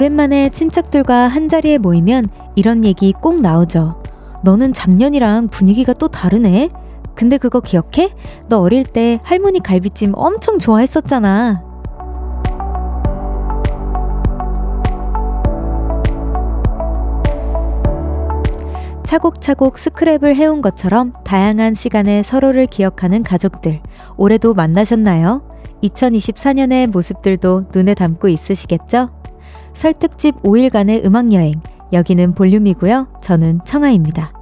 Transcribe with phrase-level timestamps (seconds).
[0.00, 4.02] 오랜만에 친척들과 한자리에 모이면 이런 얘기 꼭 나오죠.
[4.42, 6.70] 너는 작년이랑 분위기가 또 다르네?
[7.14, 8.14] 근데 그거 기억해?
[8.48, 11.62] 너 어릴 때 할머니 갈비찜 엄청 좋아했었잖아.
[19.04, 23.82] 차곡차곡 스크랩을 해온 것처럼 다양한 시간에 서로를 기억하는 가족들.
[24.16, 25.42] 올해도 만나셨나요?
[25.82, 29.19] 2024년의 모습들도 눈에 담고 있으시겠죠?
[29.80, 31.54] 설특집 5일간의 음악여행.
[31.94, 33.08] 여기는 볼륨이고요.
[33.22, 34.39] 저는 청아입니다.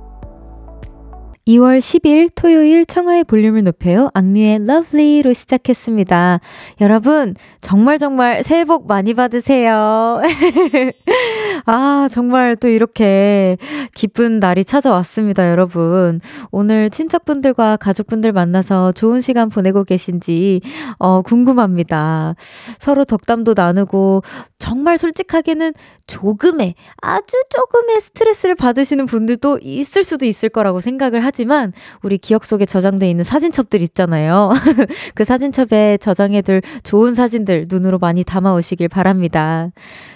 [1.48, 4.10] 2월 10일 토요일 청하의 볼륨을 높여요.
[4.12, 6.40] 악뮤의 Lovely로 시작했습니다.
[6.82, 10.20] 여러분, 정말 정말 새해 복 많이 받으세요.
[11.64, 13.56] 아, 정말 또 이렇게
[13.94, 16.20] 기쁜 날이 찾아왔습니다, 여러분.
[16.50, 20.60] 오늘 친척분들과 가족분들 만나서 좋은 시간 보내고 계신지,
[20.98, 22.34] 어, 궁금합니다.
[22.78, 24.22] 서로 덕담도 나누고,
[24.58, 25.72] 정말 솔직하게는
[26.06, 31.72] 조금의, 아주 조금의 스트레스를 받으시는 분들도 있을 수도 있을 거라고 생각을 하지 만
[32.02, 34.52] 우리 기억 속에 저장돼 있는 사진첩들 있잖아요.
[35.14, 39.70] 그 사진첩에 저장해둘 좋은 사진들 눈으로 많이 담아 오시길 바랍니다.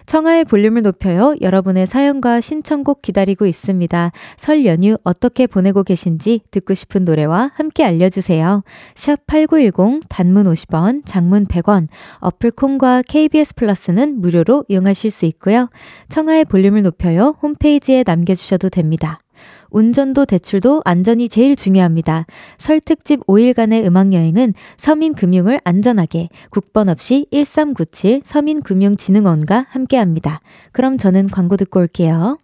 [0.06, 1.34] 청하의 볼륨을 높여요.
[1.40, 4.12] 여러분의 사연과 신청곡 기다리고 있습니다.
[4.36, 8.62] 설 연휴 어떻게 보내고 계신지 듣고 싶은 노래와 함께 알려주세요.
[8.94, 15.68] 샵 8910 단문 50원, 장문 100원, 어플 콩과 KBS 플러스는 무료로 이용하실 수 있고요.
[16.08, 17.36] 청하의 볼륨을 높여요.
[17.42, 19.21] 홈페이지에 남겨주셔도 됩니다.
[19.70, 22.26] 운전도 대출도 안전이 제일 중요합니다.
[22.58, 30.40] 설 특집 5일간의 음악여행은 서민금융을 안전하게 국번 없이 1397 서민금융진흥원과 함께합니다.
[30.72, 32.38] 그럼 저는 광고 듣고 올게요.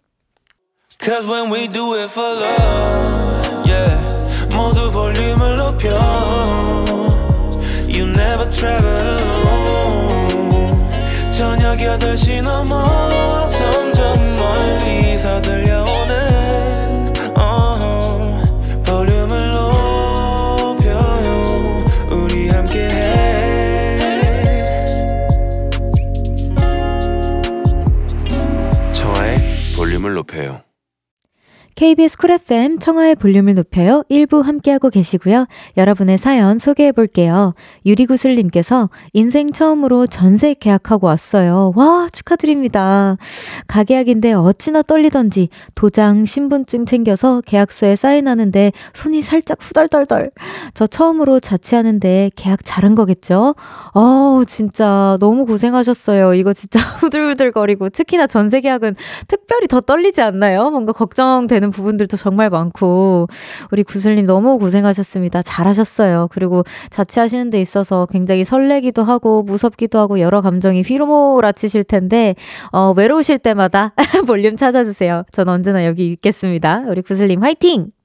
[1.00, 4.18] Cause when we do it for love, yeah.
[4.54, 6.84] 모두 볼륨을 높여.
[7.86, 9.78] You never travel alone.
[11.30, 15.57] 저녁 8시 넘어 점점 멀리서 들
[31.88, 34.04] KBS 쿨 FM 청하의 볼륨을 높여요.
[34.10, 35.46] 1부 함께하고 계시고요.
[35.78, 37.54] 여러분의 사연 소개해 볼게요.
[37.86, 41.72] 유리구슬님께서 인생 처음으로 전세 계약하고 왔어요.
[41.76, 43.16] 와, 축하드립니다.
[43.68, 50.30] 가계약인데 어찌나 떨리던지 도장, 신분증 챙겨서 계약서에 사인하는데 손이 살짝 후덜덜덜.
[50.74, 53.54] 저 처음으로 자취하는데 계약 잘한 거겠죠?
[53.94, 56.34] 어우, 진짜 너무 고생하셨어요.
[56.34, 58.94] 이거 진짜 후들후들거리고 특히나 전세 계약은
[59.26, 60.68] 특별히 더 떨리지 않나요?
[60.70, 63.28] 뭔가 걱정되는 되는 부분들도 정말 많고
[63.70, 65.42] 우리 구슬님 너무 고생하셨습니다.
[65.42, 66.28] 잘하셨어요.
[66.30, 72.34] 그리고 자취하시는 데 있어서 굉장히 설레기도 하고 무섭기도 하고 여러 감정이 휘몰아치실 텐데
[72.72, 73.92] 어, 외로우실 때마다
[74.26, 75.24] 볼륨 찾아주세요.
[75.32, 76.84] 전 언제나 여기 있겠습니다.
[76.88, 77.97] 우리 구슬님 화이팅!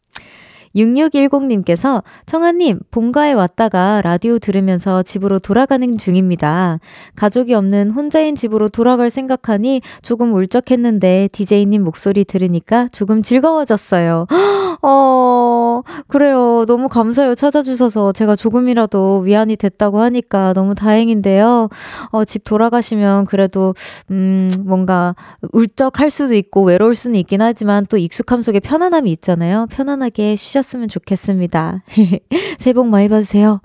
[0.75, 6.79] 6610님께서 청아님, 본가에 왔다가 라디오 들으면서 집으로 돌아가는 중입니다.
[7.15, 14.27] 가족이 없는 혼자인 집으로 돌아갈 생각하니 조금 울적했는데 디제이님 목소리 들으니까 조금 즐거워졌어요.
[14.81, 16.65] 어, 그래요.
[16.67, 17.35] 너무 감사해요.
[17.35, 21.69] 찾아주셔서 제가 조금이라도 위안이 됐다고 하니까 너무 다행인데요.
[22.11, 23.73] 어, 집 돌아가시면 그래도,
[24.11, 25.15] 음, 뭔가
[25.53, 29.67] 울적할 수도 있고 외로울 수는 있긴 하지만 또 익숙함 속에 편안함이 있잖아요.
[29.69, 31.79] 편안하게 쉬셨 하셨으면 좋겠습니다.
[32.57, 33.61] 새해 복 많이 받으세요.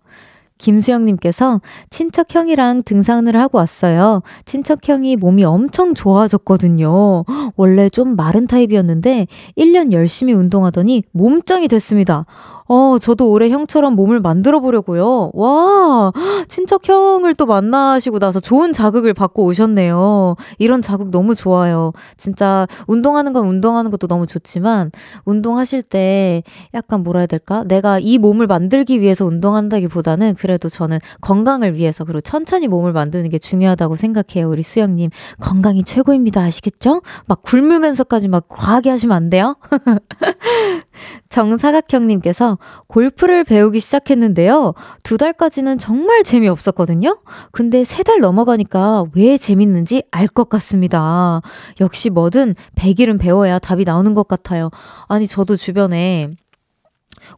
[0.58, 4.22] 김수영님께서 친척 형이랑 등산을 하고 왔어요.
[4.44, 7.24] 친척 형이 몸이 엄청 좋아졌거든요.
[7.54, 12.26] 원래 좀 마른 타입이었는데 1년 열심히 운동하더니 몸짱이 됐습니다.
[12.68, 15.30] 어, 저도 올해 형처럼 몸을 만들어 보려고요.
[15.32, 16.12] 와,
[16.48, 20.36] 친척 형을 또 만나시고 나서 좋은 자극을 받고 오셨네요.
[20.58, 21.92] 이런 자극 너무 좋아요.
[22.18, 24.90] 진짜 운동하는 건 운동하는 것도 너무 좋지만
[25.24, 26.42] 운동하실 때
[26.74, 27.64] 약간 뭐라 해야 될까?
[27.66, 33.38] 내가 이 몸을 만들기 위해서 운동한다기보다는 그래도 저는 건강을 위해서 그리고 천천히 몸을 만드는 게
[33.38, 34.48] 중요하다고 생각해요.
[34.50, 35.10] 우리 수영님.
[35.40, 36.42] 건강이 최고입니다.
[36.42, 37.00] 아시겠죠?
[37.26, 39.56] 막 굶으면서까지 막 과하게 하시면 안 돼요?
[41.28, 44.74] 정사각형님께서 골프를 배우기 시작했는데요.
[45.02, 47.18] 두 달까지는 정말 재미없었거든요.
[47.52, 51.42] 근데 세 달 넘어가니까 왜 재밌는지 알 것 같습니다.
[51.80, 54.70] 역시 뭐든 100일은 배워야 답이 나오는 것 같아요.
[55.08, 56.30] 아니, 저도 주변에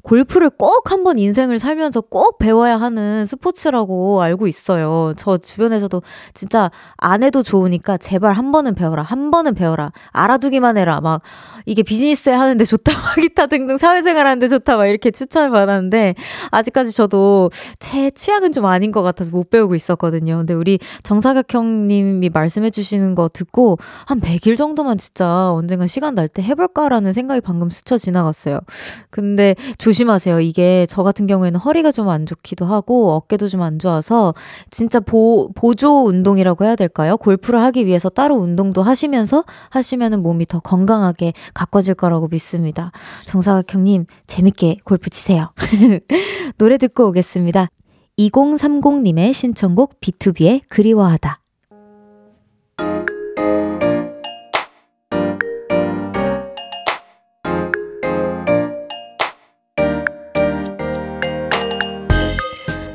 [0.03, 5.13] 골프를 꼭 한번 인생을 살면서 꼭 배워야 하는 스포츠라고 알고 있어요.
[5.17, 6.03] 저 주변에서도
[6.33, 9.03] 진짜 안 해도 좋으니까 제발 한 번은 배워라.
[9.03, 9.93] 한 번은 배워라.
[10.13, 11.01] 알아두기만 해라.
[11.03, 11.21] 막
[11.67, 12.93] 이게 비즈니스에 하는데 좋다.
[13.21, 14.77] 기타 등등 사회생활 하는데 좋다.
[14.77, 16.15] 막 이렇게 추천을 받았는데
[16.51, 20.39] 아직까지 저도 제 취향은 좀 아닌 것 같아서 못 배우고 있었거든요.
[20.39, 23.77] 근데 우리 정사각 형님이 말씀해 주시는 거 듣고
[24.07, 28.61] 한 100일 정도만 진짜 언젠가 시간 날 때 해볼까라는 생각이 방금 스쳐 지나갔어요.
[29.11, 30.41] 근데 조 심하세요.
[30.41, 34.35] 이게 저 같은 경우에는 허리가 좀 안 좋기도 하고 어깨도 좀 안 좋아서
[34.71, 37.17] 진짜 보, 보조 운동이라고 해야 될까요?
[37.17, 42.93] 골프를 하기 위해서 따로 운동도 하시면서 하시면은 몸이 더 건강하게 가꿔질 거라고 믿습니다.
[43.27, 45.53] 정사각 형님, 재밌게 골프 치세요.
[46.59, 47.69] 노래 듣고 오겠습니다.
[48.19, 51.40] 2030님의 신청곡 B2B의 그리워하다.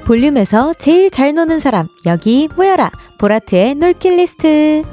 [0.06, 2.92] 볼륨에서 제일 잘 노는 사람, 여기 모여라.
[3.18, 4.84] 보라트의 놀킬 리스트.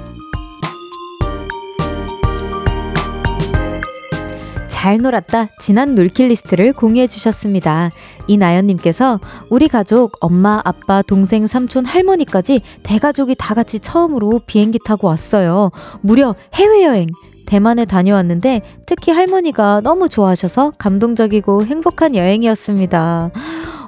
[4.69, 7.91] 잘 놀았다 지난 놀킬 리스트를 공유해 주셨습니다.
[8.27, 9.21] 이나연님께서
[9.51, 15.71] 우리 가족 엄마 아빠 동생 삼촌 할머니까지 대가족이 다 같이 처음으로 비행기 타고 왔어요.
[16.01, 17.07] 무려 해외 여행
[17.47, 23.31] 대만에 다녀왔는데 특히 할머니가 너무 좋아하셔서 감동적이고 행복한 여행이었습니다.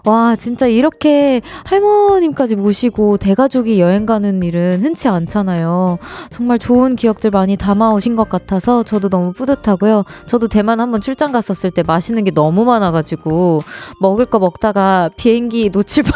[0.06, 5.98] 와, 진짜 이렇게 할머님까지 모시고 대가족이 여행 가는 일은 흔치 않잖아요.
[6.28, 10.04] 정말 좋은 기억들 많이 담아오신 것 같아서 저도 너무 뿌듯하고요.
[10.26, 13.62] 저도 대만 한번 출장 갔었을 때 맛있는 게 너무 많아가지고
[13.98, 16.12] 먹을 거 먹다가 비행기 놓칠 뻔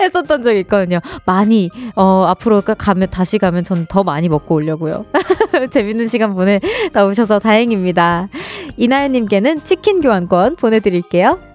[0.00, 1.00] 했었던 적이 있거든요.
[1.26, 5.04] 많이, 어, 앞으로 가면, 다시 가면 전 더 많이 먹고 오려고요.
[5.72, 6.60] 재밌는 시간 보내
[6.92, 8.28] 나오셔서 다행입니다.
[8.76, 11.49] 이나연님께는 치킨 교환권 보내드릴게요.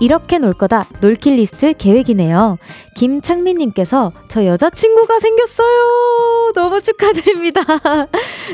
[0.00, 2.58] 이렇게 놀 거다 놀킬 리스트 계획이네요.
[2.96, 6.52] 김창민님께서 저 여자친구가 생겼어요.
[6.54, 7.60] 너무 축하드립니다.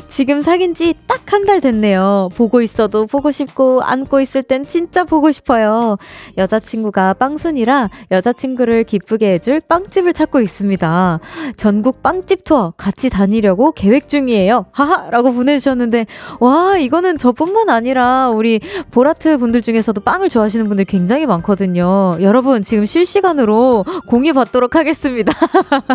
[0.09, 2.29] 지금 사귄 지 딱 한 달 됐네요.
[2.37, 5.97] 보고 있어도 보고 싶고 안고 있을 땐 진짜 보고 싶어요.
[6.37, 11.21] 여자친구가 빵순이라 여자친구를 기쁘게 해줄 빵집을 찾고 있습니다.
[11.57, 14.67] 전국 빵집 투어 같이 다니려고 계획 중이에요.
[14.73, 15.07] 하하!
[15.11, 16.05] 라고 보내주셨는데,
[16.41, 18.61] 와, 이거는 저뿐만 아니라 우리
[18.91, 22.19] 보라트 분들 중에서도 빵을 좋아하시는 분들 굉장히 많거든요.
[22.21, 25.33] 여러분, 지금 실시간으로 공유 받도록 하겠습니다.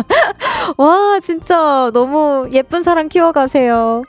[0.76, 4.02] 와, 진짜 너무 예쁜 사랑 키워가세요.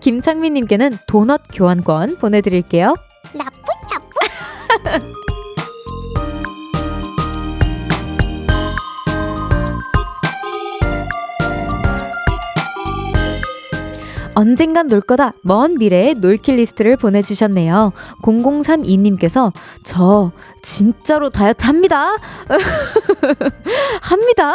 [0.00, 2.94] 김창민님께는 도넛 교환권 보내드릴게요.
[3.34, 5.12] 나쁜, 나쁜.
[14.34, 15.32] 언젠간 놀 거다.
[15.42, 17.92] 먼 미래의 놀킷 리스트를 보내주셨네요.
[18.22, 20.30] 0032님께서 저
[20.62, 22.16] 진짜로 다이어트 합니다.
[24.02, 24.54] 합니다.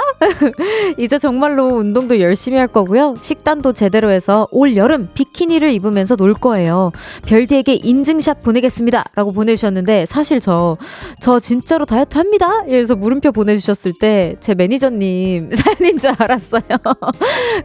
[0.97, 3.15] 이제 정말로 운동도 열심히 할 거고요.
[3.21, 6.91] 식단도 제대로 해서 올 여름 비키니를 입으면서 놀 거예요.
[7.25, 9.03] 별디에게 인증샷 보내겠습니다.
[9.15, 10.77] 라고 보내주셨는데 사실 저,
[11.19, 12.63] 저 진짜로 다이어트 합니다.
[12.67, 16.61] 이래서 물음표 보내주셨을 때 제 매니저님 사연인 줄 알았어요.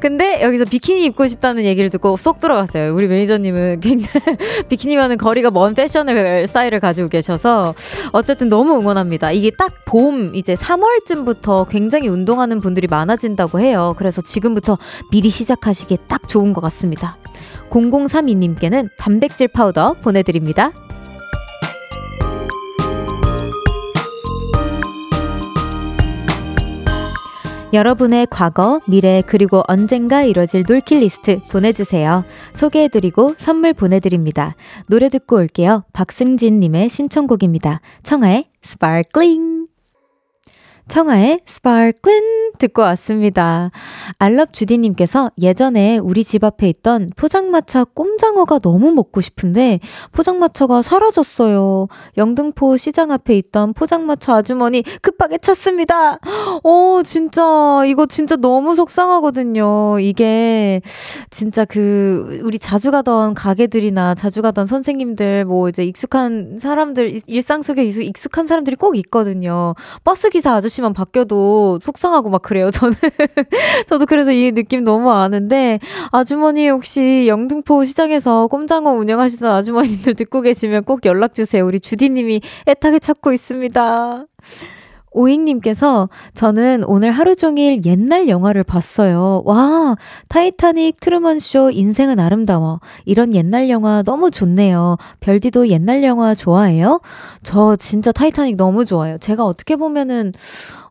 [0.01, 2.95] 근데 여기서 비키니 입고 싶다는 얘기를 듣고 쏙 들어갔어요.
[2.95, 4.37] 우리 매니저님은 굉장히
[4.69, 7.75] 비키니와는 거리가 먼 패션을 스타일을 가지고 계셔서
[8.13, 9.33] 어쨌든 너무 응원합니다.
[9.33, 13.97] 이게 딱 봄 이제 3월쯤부터 굉장히 운동하는 분들이 많아진다고 해요.
[13.99, 14.79] 그래서 지금부터
[15.11, 17.19] 미리 시작하시기에 딱 좋은 것 같습니다.
[17.71, 20.73] 0032님께는 단백질 파우더 보내드립니다.
[27.73, 32.25] 여러분의 과거, 미래, 그리고 언젠가 이뤄질 놀킷 리스트 보내주세요.
[32.53, 34.57] 소개해드리고 선물 보내드립니다.
[34.89, 35.85] 노래 듣고 올게요.
[35.93, 37.81] 박승진님의 신청곡입니다.
[38.03, 39.60] 청하의 Sparkling.
[40.91, 43.71] 청하의 Sparkling 듣고 왔습니다.
[44.19, 49.79] 알럽 주디님께서 예전에 우리 집 앞에 있던 포장마차 꼼장어가 너무 먹고 싶은데
[50.11, 51.87] 포장마차가 사라졌어요.
[52.19, 56.19] 영등포 시장 앞에 있던 포장마차 아주머니 급하게 찾습니다.
[56.65, 60.01] 어, 진짜 이거 진짜 너무 속상하거든요.
[60.01, 60.83] 이게
[61.31, 67.85] 진짜 그 우리 자주 가던 가게들이나 자주 가던 선생님들 뭐 이제 익숙한 사람들 일상 속에
[67.85, 69.77] 익숙한 사람들이 꼭 있거든요.
[70.03, 72.95] 버스 기사 아저씨 아저씨만 바뀌어도 속상하고 막 그래요, 저는.
[73.87, 75.79] 저도 그래서 이 느낌 너무 아는데,
[76.11, 81.65] 아주머니 혹시 영등포 시장에서 꼼장어 운영하시던 아주머님들 듣고 계시면 꼭 연락주세요.
[81.65, 84.25] 우리 주디님이 애타게 찾고 있습니다.
[85.13, 89.43] 오잉님께서 저는 오늘 하루 종일 옛날 영화를 봤어요.
[89.45, 89.97] 와,
[90.29, 92.81] 타이타닉, 트루먼쇼, 인생은 아름다워.
[93.05, 94.97] 이런 옛날 영화 너무 좋네요.
[95.21, 97.01] 별디도 옛날 영화 좋아해요?
[97.43, 99.19] 저 진짜 타이타닉 너무 좋아해요.
[99.19, 100.33] 제가 어떻게 보면은,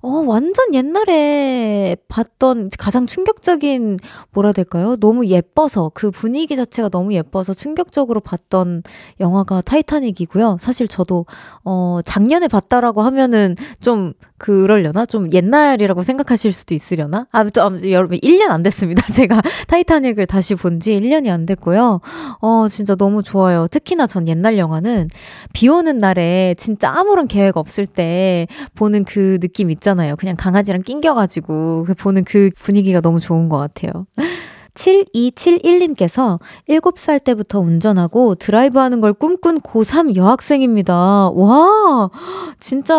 [0.02, 3.98] 어, 완전 옛날에 봤던 가장 충격적인,
[4.32, 4.96] 뭐라 될까요?
[4.98, 8.84] 너무 예뻐서, 그 분위기 자체가 너무 예뻐서 충격적으로 봤던
[9.20, 10.58] 영화가 타이타닉이고요.
[10.60, 11.26] 사실 저도,
[11.64, 15.06] 어, 작년에 봤다라고 하면은 좀 그러려나?
[15.06, 17.28] 좀 옛날이라고 생각하실 수도 있으려나?
[17.32, 19.02] 아무튼, 아무튼 여러분 1년 안 됐습니다.
[19.14, 22.00] 제가 타이타닉을 다시 본 지 1년이 안 됐고요.
[22.42, 23.68] 어, 진짜 너무 좋아요.
[23.70, 25.10] 특히나 전 옛날 영화는
[25.54, 30.16] 비 오는 날에 진짜 아무런 계획 없을 때 보는 그 느낌 있잖아요.
[30.16, 34.06] 그냥 강아지랑 낑겨가지고 보는 그 분위기가 너무 좋은 것 같아요.
[34.80, 41.30] 7271님께서 7살 때부터 운전하고 드라이브 하는 걸 꿈꾼 고3 여학생입니다.
[41.32, 42.10] 와,
[42.60, 42.96] 진짜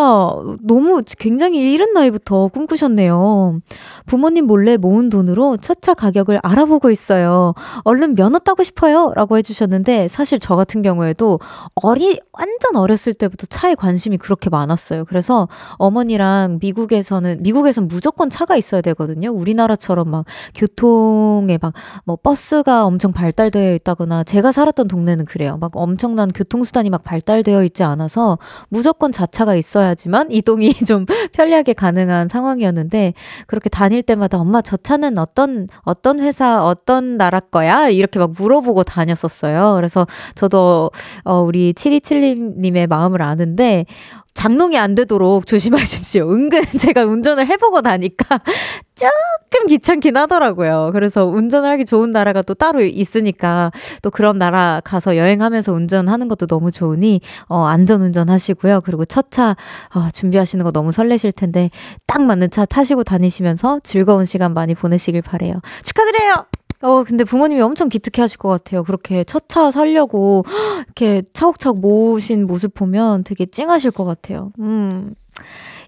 [0.61, 3.59] 너무 굉장히 이른 나이부터 꿈꾸셨네요.
[4.05, 7.53] 부모님 몰래 모은 돈으로 첫 차 가격을 알아보고 있어요.
[7.83, 9.11] 얼른 면허 따고 싶어요.
[9.15, 11.39] 라고 해주셨는데, 사실 저 같은 경우에도
[11.75, 15.05] 어리, 완전 어렸을 때부터 차에 관심이 그렇게 많았어요.
[15.05, 19.31] 그래서 어머니랑 미국에서는, 미국에선 무조건 차가 있어야 되거든요.
[19.31, 21.70] 우리나라처럼 막 교통에 막,
[22.05, 25.57] 뭐, 버스가 엄청 발달되어 있다거나, 제가 살았던 동네는 그래요.
[25.59, 28.37] 막 엄청난 교통수단이 막 발달되어 있지 않아서
[28.69, 33.13] 무조건 자차가 있어야지만 이동이 좀 편리하게 가능한 상황이었는데,
[33.47, 37.89] 그렇게 다닐 때마다 엄마 저 차는 어떤, 어떤 회사, 어떤 나라 거야?
[37.89, 39.73] 이렇게 막 물어보고 다녔었어요.
[39.75, 40.91] 그래서 저도,
[41.23, 43.85] 어, 우리 727님의 마음을 아는데,
[44.33, 46.31] 장롱이 안 되도록 조심하십시오.
[46.31, 48.39] 은근 제가 운전을 해보고 나니까
[48.95, 50.91] 조금 귀찮긴 하더라고요.
[50.93, 53.71] 그래서 운전을 하기 좋은 나라가 또 따로 있으니까
[54.01, 58.81] 또 그런 나라 가서 여행하면서 운전하는 것도 너무 좋으니 어, 안전 운전하시고요.
[58.81, 59.55] 그리고 첫차
[59.95, 61.69] 어, 준비하시는 거 너무 설레실 텐데
[62.07, 65.55] 딱 맞는 차 타시고 다니시면서 즐거운 시간 많이 보내시길 바래요.
[65.83, 66.60] 축하드려요.
[66.81, 68.83] 어, 근데 부모님이 엄청 기특해 하실 것 같아요.
[68.83, 70.45] 그렇게 첫 차 살려고
[70.87, 74.51] 이렇게 차곡차곡 모으신 모습 보면 되게 찡하실 것 같아요.
[74.59, 75.13] 음.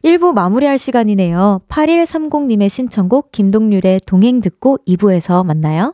[0.04, 1.62] 1부 마무리할 시간이네요.
[1.70, 5.94] 8130님의 신청곡 김동률의 동행 듣고 2부에서 만나요.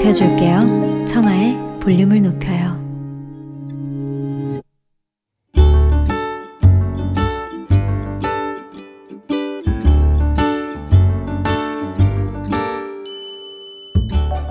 [0.00, 1.04] 높여줄게요.
[1.06, 2.80] 청하의 볼륨을 높여요.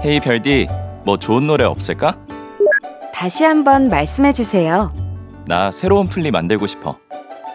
[0.05, 0.67] 헤이 별디,
[1.03, 2.17] 뭐 좋은 노래 없을까?
[3.13, 4.93] 다시 한번 말씀해 주세요.
[5.45, 6.97] 나 새로운 플리 만들고 싶어.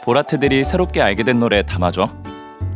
[0.03, 2.11] 보라트들이 새롭게 알게 된 노래 담아줘.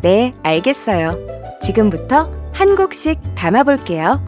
[0.00, 1.58] 네, 알겠어요.
[1.60, 4.20] 지금부터 한 곡씩 담아볼게요.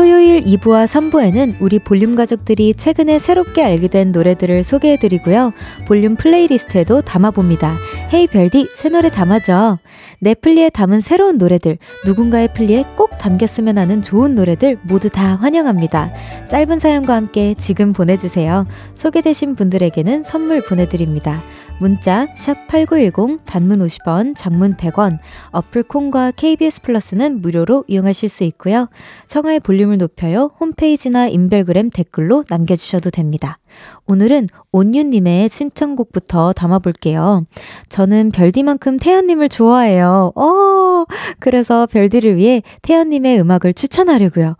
[0.00, 5.52] 토요일 2부와 3부에는 우리 볼륨 가족들이 최근에 새롭게 알게 된 노래들을 소개해드리고요.
[5.86, 7.76] 볼륨 playlist에도 담아봅니다.
[8.14, 9.78] Hey 별디, 새 노래 담아줘.
[10.20, 11.76] 내 플리에 담은 새로운 노래들,
[12.06, 16.10] 누군가의 플리에 꼭 담겼으면 하는 좋은 노래들 모두 다 환영합니다.
[16.48, 18.66] 짧은 사연과 함께 지금 보내주세요.
[18.94, 21.42] 소개되신 분들에게는 선물 보내드립니다.
[21.80, 22.26] 문자
[22.68, 25.18] 8 9 1 0 단문 50원, 장문 100원,
[25.50, 28.90] 어플 콩과 KBS 플러스는 무료로 이용하실 수 있고요.
[29.28, 30.50] 청하의 볼륨을 높여요.
[30.60, 33.58] 홈페이지나 인별그램 댓글로 남겨주셔도 됩니다.
[34.06, 37.46] 오늘은 온유님의 신청곡부터 담아볼게요.
[37.88, 40.32] 저는 별디만큼 태연님을 좋아해요.
[40.36, 41.04] 어,
[41.38, 44.56] 그래서 별디를 위해 태연님의 음악을 추천하려고요.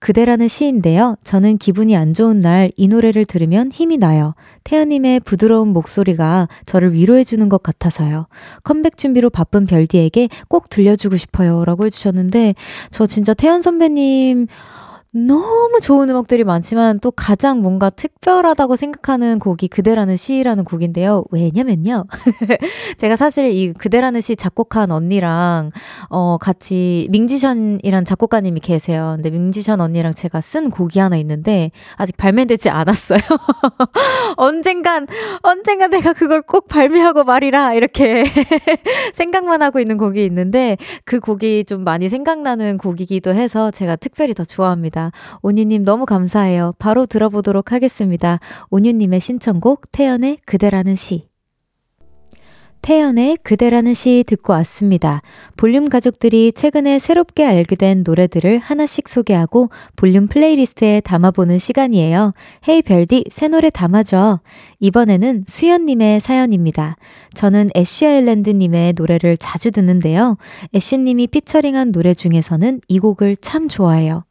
[0.00, 1.16] 그대라는 시인데요.
[1.24, 4.34] 저는 기분이 안 좋은 날 이 노래를 들으면 힘이 나요.
[4.64, 8.26] 태연님의 부드러운 목소리가 저를 위로해주는 것 같아서요.
[8.64, 11.64] 컴백 준비로 바쁜 별디에게 꼭 들려주고 싶어요.
[11.66, 12.54] 라고 해주셨는데,
[12.90, 14.46] 저 진짜 태연 선배님,
[15.12, 21.24] 너무 좋은 음악들이 많지만 또 가장 뭔가 특별하다고 생각하는 곡이 그대라는 시라는 곡인데요.
[21.32, 22.04] 왜냐면요.
[22.96, 25.72] 제가 사실 이 그대라는 시 작곡한 언니랑
[26.10, 29.14] 어 같이 민지션이란 작곡가님이 계세요.
[29.16, 33.18] 근데 민지션 언니랑 제가 쓴 곡이 하나 있는데 아직 발매되지 않았어요.
[34.36, 35.08] 언젠간
[35.42, 38.22] 언젠간 내가 그걸 꼭 발매하고 말리라 이렇게
[39.12, 44.44] 생각만 하고 있는 곡이 있는데 그 곡이 좀 많이 생각나는 곡이기도 해서 제가 특별히 더
[44.44, 44.99] 좋아합니다.
[45.00, 45.12] 있습니다.
[45.40, 46.74] 온유님 너무 감사해요.
[46.78, 48.38] 바로 들어보도록 하겠습니다.
[48.68, 51.30] 온유님의 신청곡 태연의 그대라는 시.
[52.82, 55.20] 태연의 그대라는 시 듣고 왔습니다.
[55.58, 62.32] 볼륨 가족들이 최근에 새롭게 알게 된 노래들을 하나씩 소개하고 볼륨 playlist에 담아보는 시간이에요.
[62.66, 64.40] 헤이 별디, 새 노래 담아줘.
[64.78, 66.96] 이번에는 수연님의 사연입니다.
[67.34, 70.38] 저는 애쉬 아일랜드님의 노래를 자주 듣는데요.
[70.74, 74.24] 애쉬님이 피처링한 노래 중에서는 이 곡을 참 좋아해요.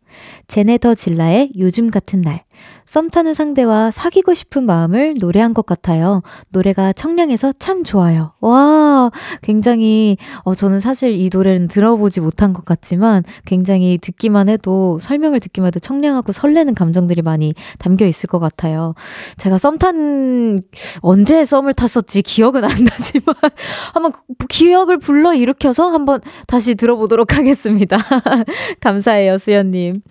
[0.47, 2.43] 제네더 질라의 요즘 같은 날.
[2.89, 6.23] 썸 타는 상대와 사귀고 싶은 마음을 노래한 것 같아요.
[6.49, 8.33] 노래가 청량해서 참 좋아요.
[8.41, 9.11] 와,
[9.43, 15.67] 굉장히, 어, 저는 사실 이 노래는 들어보지 못한 것 같지만 굉장히 듣기만 해도, 설명을 듣기만
[15.67, 18.95] 해도 청량하고 설레는 감정들이 많이 담겨 있을 것 같아요.
[19.37, 20.63] 제가 썸 탄,
[21.01, 23.35] 언제 썸을 탔었지 기억은 안 나지만,
[23.93, 24.11] 한번
[24.47, 27.99] 기억을 불러 일으켜서 한번 다시 들어보도록 하겠습니다.
[28.81, 30.01] 감사해요, 수연님.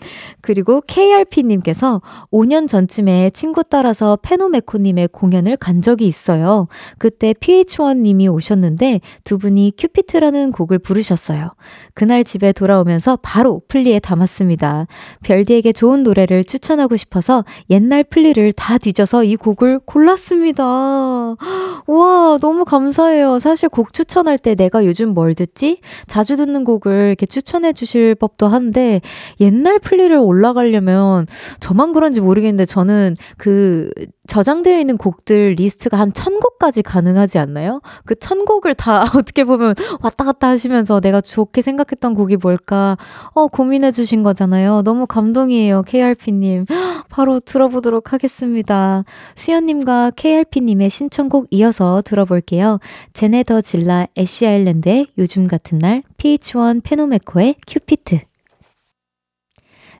[0.42, 6.68] 그리고 KRP님께서 5년 전쯤에 친구 따라서 페노메코님의 공연을 간 적이 있어요.
[6.98, 11.50] 그때 PH1님이 오셨는데 두 분이 큐피트라는 곡을 부르셨어요.
[11.94, 14.86] 그날 집에 돌아오면서 바로 플리에 담았습니다.
[15.22, 20.64] 별디에게 좋은 노래를 추천하고 싶어서 옛날 플리를 다 뒤져서 이 곡을 골랐습니다.
[21.86, 23.38] 와, 너무 감사해요.
[23.38, 25.80] 사실 곡 추천할 때 내가 요즘 뭘 듣지?
[26.06, 29.00] 자주 듣는 곡을 이렇게 추천해 주실 법도 한데
[29.40, 31.26] 옛날 플리를 올라가려면
[31.60, 33.90] 저만 그런지 모르겠는데 저는 그
[34.28, 37.80] 저장되어 있는 곡들 리스트가 한 천곡까지 가능하지 않나요?
[38.04, 42.96] 그 천곡을 다 어떻게 보면 왔다 갔다 하시면서 내가 좋게 생각했던 곡이 뭘까,
[43.32, 44.82] 어, 고민해 주신 거잖아요.
[44.82, 46.66] 너무 감동이에요, KRP님.
[47.08, 49.04] 바로 들어보도록 하겠습니다.
[49.34, 52.78] 수연님과 KRP님의 신청곡 이어서 들어볼게요.
[53.14, 58.27] 제네 더 질라 애쉬 아일랜드의 요즘 같은 날, pH-1 페노메코의 큐피드.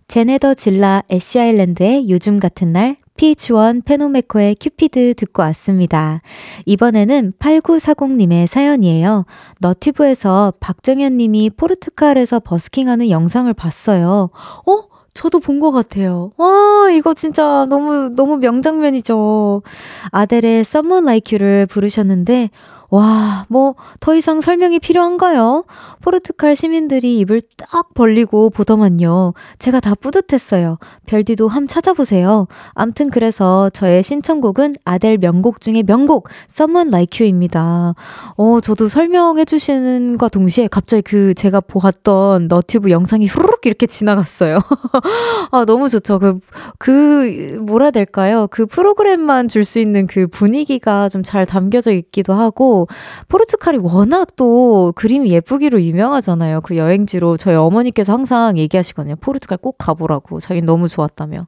[0.09, 6.23] 제네 더 질라 애쉬 아일랜드의 요즘 같은 날, pH-1 페노메코의 큐피드 듣고 왔습니다.
[6.65, 9.27] 이번에는 8940님의 사연이에요.
[9.61, 14.31] 너튜브에서 박정현 님이 포르투갈에서 버스킹하는 영상을 봤어요.
[14.67, 14.83] 어?
[15.13, 16.31] 저도 본 것 같아요.
[16.39, 19.63] 와, 이거 진짜 너무, 너무 명장면이죠.
[20.11, 22.51] 아델의 Someone Like You를 부르셨는데,
[22.91, 25.65] 와, 뭐, 더 이상 설명이 필요한가요?
[26.03, 29.35] 포르투갈 시민들이 입을 딱 벌리고 보더만요.
[29.59, 30.79] 제가 다 뿌듯했어요.
[31.07, 32.49] 별디도 함 찾아보세요.
[32.73, 37.95] 암튼 그래서 저의 신청곡은 아델 명곡 중에 명곡, Someone Like You입니다.
[38.37, 44.59] 어, 저도 설명해 주시는과 동시에 갑자기 그 제가 보았던 너튜브 영상이 후루룩 이렇게 지나갔어요.
[45.53, 46.19] 아, 너무 좋죠.
[46.19, 46.39] 그,
[46.79, 48.49] 그, 뭐라 될까요?
[48.51, 52.87] 그 프로그램만 줄 수 있는 그 분위기가 좀 잘 담겨져 있기도 하 고,
[53.29, 56.61] 포르투갈이 워낙 또 그림이 예쁘기로 유명하잖아요.
[56.61, 59.17] 그 여행지로 저희 어머니께서 항상 얘기하시거든요.
[59.17, 60.39] 포르투갈 꼭 가보라고.
[60.39, 61.47] 자기는 너무 좋았다며.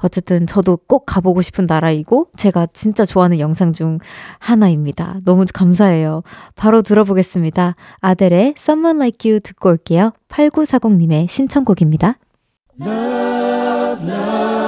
[0.00, 3.98] 어쨌든 저도 꼭 가보고 싶은 나라이고 제가 진짜 좋아하는 영상 중
[4.38, 5.16] 하나입니다.
[5.24, 6.22] 너무 감사해요.
[6.54, 7.74] 바로 들어보겠습니다.
[8.00, 10.12] 아델의 Someone Like You 듣고 올게요.
[10.28, 12.18] 8940님의 신청곡입니다.
[12.80, 14.67] Love, love.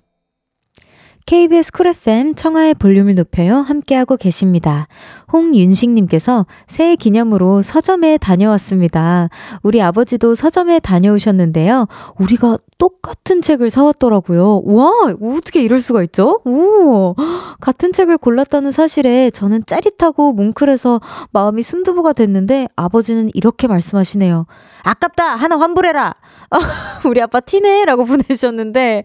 [1.25, 3.57] KBS 쿨 FM 청하의 볼륨을 높여요.
[3.57, 4.87] 함께하고 계십니다.
[5.31, 9.29] 홍윤식님께서 새해 기념으로 서점에 다녀왔습니다.
[9.63, 11.87] 우리 아버지도 서점에 다녀오셨는데요.
[12.17, 14.63] 우리가 똑같은 책을 사왔더라고요.
[14.65, 16.41] 와, 어떻게 이럴 수가 있죠?
[16.45, 17.15] 오,
[17.59, 20.99] 같은 책을 골랐다는 사실에 저는 짜릿하고 뭉클해서
[21.31, 24.47] 마음이 순두부가 됐는데 아버지는 이렇게 말씀하시네요.
[24.83, 25.35] 아깝다!
[25.35, 26.15] 하나 환불해라!
[27.05, 27.85] 우리 아빠 티네!
[27.85, 29.03] 라고 보내주셨는데,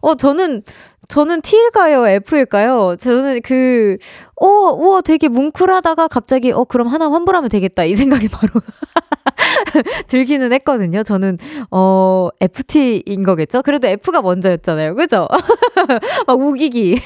[0.00, 0.62] 어, 저는
[1.08, 2.06] 저는 T일까요?
[2.06, 2.96] F일까요?
[2.96, 3.96] 저는 그,
[4.36, 7.84] 어, 우와, 되게 뭉클하다가 갑자기, 어, 그럼 하나 환불하면 되겠다.
[7.84, 8.48] 이 생각이 바로
[10.08, 11.02] 들기는 했거든요.
[11.02, 11.38] 저는,
[11.70, 13.62] 어, FT인 거겠죠?
[13.62, 14.94] 그래도 F가 먼저였잖아요.
[14.94, 15.26] 그죠?
[16.26, 17.00] 막 우기기.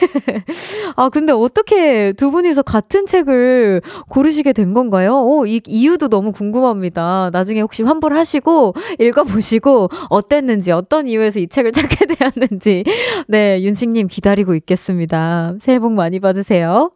[0.97, 5.15] 아, 근데 어떻게 두 분이서 같은 책을 고르시게 된 건가요?
[5.15, 7.31] 어, 이 이유도 너무 궁금합니다.
[7.33, 12.85] 나중에 혹시 환불하시고 읽어보시고 어땠는지, 어떤 이유에서 이 책을 찾게 되었는지.
[13.29, 15.55] 네, 윤식 님 기다리고 있겠습니다.
[15.61, 16.91] 새해 복 많이 받으세요.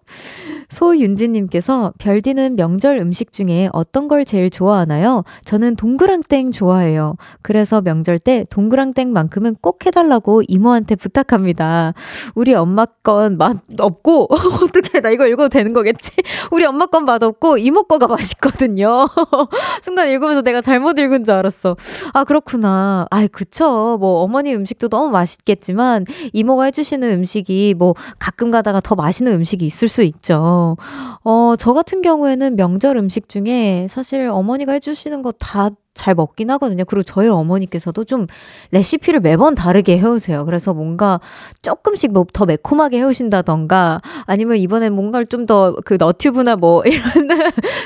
[0.68, 5.24] 소윤지님께서 별디는 명절 음식 중에 어떤 걸 제일 좋아하나요?
[5.44, 7.16] 저는 동그랑땡 좋아해요.
[7.42, 11.94] 그래서 명절 때 동그랑땡만큼은 꼭 해달라고 이모한테 부탁합니다.
[12.34, 14.28] 우리 엄마 건 맛 없고,
[14.62, 16.12] 어떻게, 나 이거 읽어도 되는 거겠지?
[16.50, 19.06] 우리 엄마 건 맛 없고, 이모 거가 맛있거든요.
[19.82, 21.76] 순간 읽으면서 내가 잘못 읽은 줄 알았어.
[22.12, 23.06] 아, 그렇구나.
[23.10, 23.96] 아이, 그쵸.
[24.00, 29.64] 뭐, 어머니 음식도 너무 맛있겠지만, 이모가 해주 시는 음식이 뭐, 가끔 가다가 더 맛있는 음식이
[29.66, 30.76] 있을 수 있죠.
[31.24, 36.84] 어, 저 같은 경우에는 명절 음식 중에 사실 어머니가 해주시는 거 다 잘 먹긴 하거든요.
[36.86, 38.26] 그리고 저희 어머니께서도 좀
[38.70, 40.44] 레시피를 매번 다르게 해오세요.
[40.46, 41.20] 그래서 뭔가
[41.62, 47.02] 조금씩 뭐 더 매콤하게 해오신다던가 아니면 이번에 뭔가를 좀 더 그 너튜브나 뭐 이런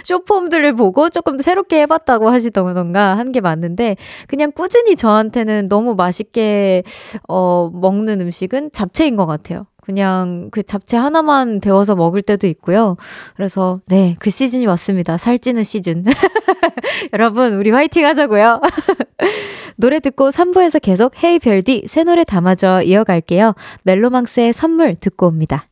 [0.04, 3.96] 쇼폼들을 보고 조금 더 새롭게 해봤다고 하시던가 한 게 맞는데
[4.28, 6.82] 그냥 꾸준히 저한테는 너무 맛있게
[7.28, 9.64] 어, 먹는 음식은 잡채인 것 같아요.
[9.82, 12.96] 그냥 그 잡채 하나만 데워서 먹을 때도 있고요.
[13.36, 15.18] 그래서 네, 그 시즌이 왔습니다.
[15.18, 16.04] 살찌는 시즌.
[17.12, 18.60] 여러분, 우리 화이팅 하자고요.
[19.76, 23.54] 노래 듣고 3부에서 계속 헤이 별디 새 노래 담아줘 이어갈게요.
[23.82, 25.66] 멜로망스의 선물 듣고 옵니다.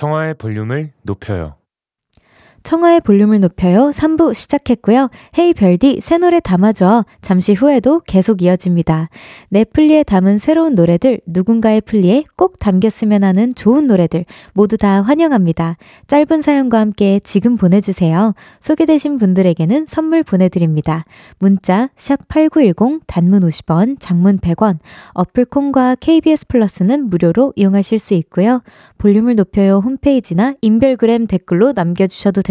[0.00, 1.59] 청하의 볼륨을 높여요.
[2.62, 3.90] 청하의 볼륨을 높여요.
[3.90, 5.08] 3부 시작했고요.
[5.38, 7.04] 헤이 별디 새 노래 담아줘.
[7.20, 9.08] 잠시 후에도 계속 이어집니다.
[9.48, 15.76] 내 플리에 담은 새로운 노래들, 누군가의 플리에 꼭 담겼으면 하는 좋은 노래들 모두 다 환영합니다.
[16.06, 18.34] 짧은 사연과 함께 지금 보내주세요.
[18.60, 21.04] 소개되신 분들에게는 선물 보내드립니다.
[21.38, 24.78] 문자 샵8910 단문 50원, 장문 100원,
[25.14, 28.62] 어플 콩과 KBS 플러스는 무료로 이용하실 수 있고요.
[28.98, 32.49] 볼륨을 높여요 홈페이지나 인별그램 댓글로 남겨주셔도 됩니다.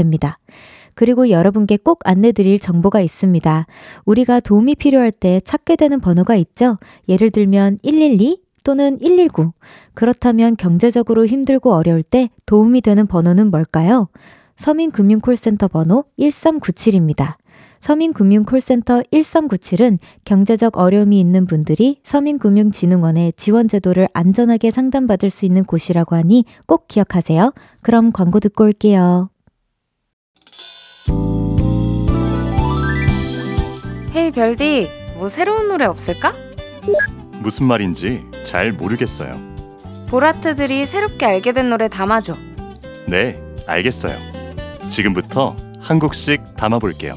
[0.95, 3.67] 그리고 여러분께 꼭 안내드릴 정보가 있습니다.
[4.05, 6.77] 우리가 도움이 필요할 때 찾게 되는 번호가 있죠?
[7.07, 9.53] 예를 들면 112 또는 119.
[9.93, 14.09] 그렇다면 경제적으로 힘들고 어려울 때 도움이 되는 번호는 뭘까요?
[14.57, 17.35] 서민금융콜센터 번호 1397입니다.
[17.79, 26.87] 서민금융콜센터 1397은 경제적 어려움이 있는 분들이 서민금융진흥원의 지원제도를 안전하게 상담받을 수 있는 곳이라고 하니 꼭
[26.87, 27.53] 기억하세요.
[27.81, 29.29] 그럼 광고 듣고 올게요.
[34.15, 36.33] 헤이 별디, 뭐 새로운 노래 없을까?
[37.39, 39.39] 무슨 말인지 잘 모르겠어요.
[40.07, 42.35] 보라트들이 새롭게 알게 된 노래 담아줘.
[43.07, 44.17] 네, 알겠어요.
[44.89, 47.15] 지금부터 한 곡씩 담아볼게요.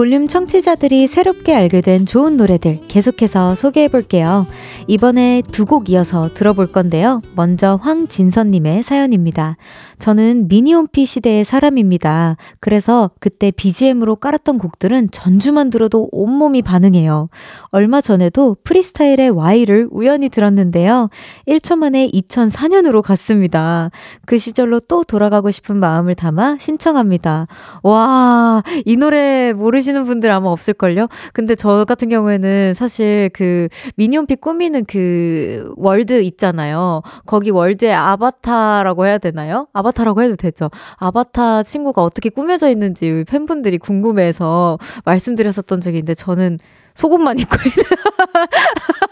[0.00, 4.46] 볼륨 청취자들이 새롭게 알게 된 좋은 노래들 계속해서 소개해 볼게요.
[4.86, 7.20] 이번에 두 곡 이어서 들어볼 건데요.
[7.36, 9.58] 먼저 황진선님의 사연입니다.
[9.98, 12.38] 저는 미니홈피 시대의 사람입니다.
[12.60, 17.28] 그래서 그때 BGM으로 깔았던 곡들은 전주만 들어도 온몸이 반응해요.
[17.66, 21.10] 얼마 전에도 프리스타일의 Y를 우연히 들었는데요.
[21.46, 23.90] 1초 만에 2004년으로 갔습니다.
[24.24, 27.48] 그 시절로 또 돌아가고 싶은 마음을 담아 신청합니다.
[27.82, 31.08] 와, 이 노래 모르시는 분들 아마 없을걸요?
[31.32, 37.02] 근데 저 같은 경우에는 사실 그 미니홈피 꾸미는 그 월드 있잖아요.
[37.26, 39.66] 거기 월드의 아바타라고 해야 되나요?
[39.72, 40.70] 아바 아바타라고 해도 되죠.
[40.96, 46.58] 아바타 친구가 어떻게 꾸며져 있는지 팬분들이 궁금해서 말씀드렸었던 적이 있는데 저는
[46.94, 47.84] 속옷만 입고 있는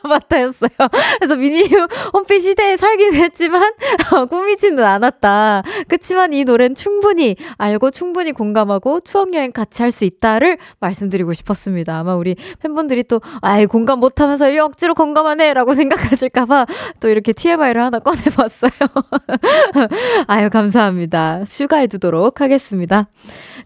[0.03, 0.71] 아바타였어요.
[1.19, 1.69] 그래서 미니
[2.13, 3.73] 홈피 시대에 살긴 했지만
[4.13, 5.63] 어, 꾸미지는 않았다.
[5.89, 11.99] 그치만 이 노래는 충분히 알고 충분히 공감하고 추억여행 같이 할 수 있다를 말씀드리고 싶었습니다.
[11.99, 16.67] 아마 우리 팬분들이 또 아이 공감 못하면서 이 억지로 공감하네 라고 생각하실까봐
[17.01, 18.71] 또 이렇게 TMI를 하나 꺼내봤어요.
[20.29, 21.45] 아유 감사합니다.
[21.49, 23.09] 추가해 두도록 하겠습니다.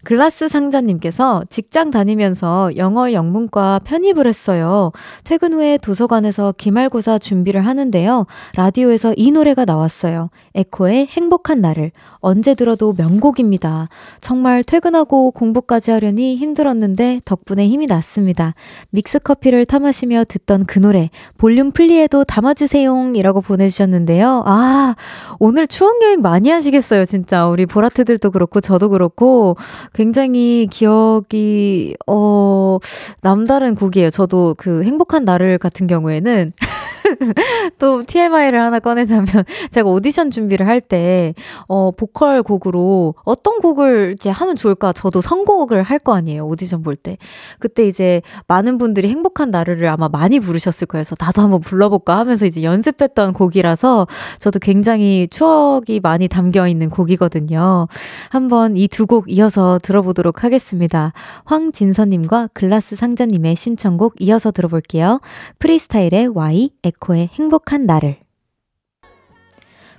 [0.03, 4.91] 글라스 상자님께서 직장 다니면서 영어 영문과 편입을 했어요.
[5.23, 8.25] 퇴근 후에 도서관 에서 긴 기말고사 준비를 하는데요.
[8.55, 10.31] 라디오에서 이 노래가 나왔어요.
[10.55, 11.91] 에코의 행복한 나를.
[12.17, 13.89] 언제 들어도 명곡입니다.
[14.21, 18.55] 정말 퇴근하고 공부까지 하려니 힘들었는데 덕분에 힘이 났습니다.
[18.89, 23.11] 믹스커피를 타 마시며 듣던 그 노래, 볼륨 플리에도 담아주세요.
[23.15, 24.43] 이라고 보내주셨는데요.
[24.45, 24.95] 아,
[25.39, 27.47] 오늘 추억여행 많이 하시겠어요, 진짜.
[27.47, 29.57] 우리 보라트들도 그렇고, 저도 그렇고,
[29.93, 32.79] 굉장히 기억이, 어,
[33.21, 34.09] 남다른 곡이에요.
[34.09, 36.53] 저도 그 행복한 나를 같은 경우에 경우에는
[37.79, 39.27] 또 TMI를 하나 꺼내자면
[39.71, 41.33] 제가 오디션 준비를 할 때
[41.67, 46.45] 어, 보컬 곡으로 어떤 곡을 이렇게 하면 좋을까 저도 선곡을 할 거 아니에요.
[46.47, 47.17] 오디션 볼 때.
[47.59, 51.03] 그때 이제 많은 분들이 행복한 나를을 아마 많이 부르셨을 거예요.
[51.03, 54.07] 그래서 나도 한번 불러볼까 하면서 이제 연습했던 곡이라서
[54.39, 57.87] 저도 굉장히 추억이 많이 담겨 있는 곡이거든요.
[58.29, 61.13] 한번 이 두 곡 이어서 들어보도록 하겠습니다.
[61.45, 65.19] 황진선님과 글라스 상자님의 신청곡 이어서 들어볼게요.
[65.59, 68.22] 프리스타일의 Y, 에코 의 행복한 나를.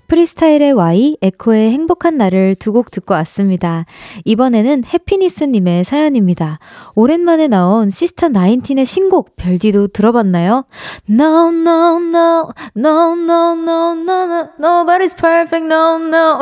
[0.08, 3.86] 프리스타일의 Y, 에코의 행복한 나를 두곡 듣고 왔습니다.
[4.24, 6.58] 이번에는 해피니스님의 사연입니다.
[6.94, 10.64] 오랜만에 나온 시스타 나인틴의 신곡 별디도 들어봤나요?
[11.08, 16.40] No, no, no, no, no, no, no, no, nobody's perfect, no, no.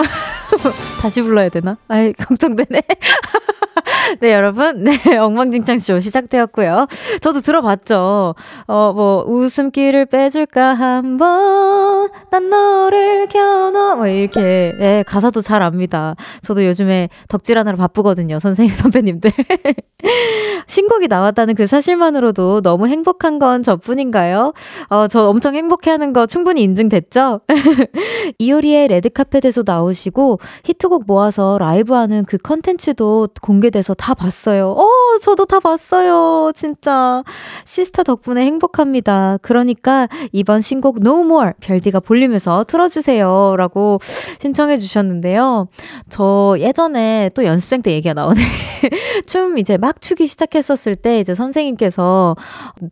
[1.00, 1.76] 다시 불러야 되나?
[1.88, 2.82] 아이, 걱정되네.
[4.20, 4.84] 네, 여러분.
[4.84, 6.86] 네, 엉망진창쇼 시작되었고요.
[7.20, 8.34] 저도 들어봤죠.
[8.66, 13.96] 어, 뭐, 웃음기를 빼줄까 한번, 난 너를 겨 눠.
[13.96, 14.74] 뭐, 이렇게.
[14.78, 16.14] 네, 가사도 잘 압니다.
[16.42, 18.38] 저도 요즘에 덕질하느라 바쁘거든요.
[18.38, 19.30] 선생님, 선배님들.
[20.66, 24.52] 신곡이 나왔다는 그 사실만으로도 너무 행복한 건 저뿐인가요?
[24.88, 27.40] 어, 저 엄청 행복해 하는 거 충분히 인증됐죠?
[28.38, 34.70] 이효리의 레드카펫에서 나오시고 히트곡 모아서 라이브하는 그 컨텐츠도 공개돼서 다 봤어요.
[34.70, 34.88] 어,
[35.20, 36.52] 저도 다 봤어요.
[36.54, 37.22] 진짜.
[37.64, 39.38] 시스타 덕분에 행복합니다.
[39.42, 43.56] 그러니까 이번 신곡 No More 별디가 볼륨에서 틀어주세요.
[43.56, 43.98] 라고
[44.40, 45.68] 신청해 주셨는데요.
[46.08, 48.40] 저 예전에 또 연습생 때 얘기가 나오네.
[49.26, 52.36] 춤 이제 막 추기 시작 했었을 때 이제 선생님께서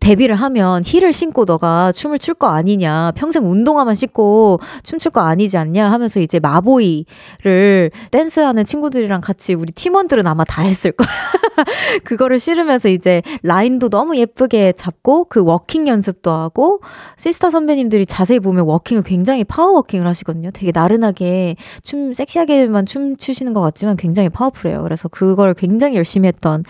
[0.00, 3.12] 데뷔를 하면 힐을 신고 너가 춤을 출 거 아니냐.
[3.16, 9.72] 평생 운동화만 신고 춤출 거 아니지 않냐 하면서 이제 Ma Boy를 댄스하는 친구들이랑 같이 우리
[9.72, 11.06] 팀원들은 아마 다 했을 거야.
[12.04, 16.80] 그거를 신으면서 이제 라인도 너무 예쁘게 잡고 그 워킹 연습도 하고
[17.18, 20.50] 시스타 선배님들이 자세히 보면 워킹을 굉장히 파워워킹을 하시거든요.
[20.52, 24.82] 되게 나른하게 춤 섹시하게만 춤 추시는 것 같지만 굉장히 파워풀해요.
[24.82, 26.64] 그래서 그걸 굉장히 열심히 했던